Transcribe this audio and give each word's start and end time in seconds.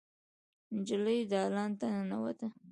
نجلۍ 0.75 1.19
دالان 1.31 1.71
ته 1.79 1.85
ننوته. 1.93 2.47